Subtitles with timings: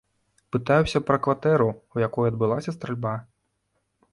[0.55, 1.67] Пытаюся пра кватэру,
[1.99, 3.13] у якой адбылася стральба.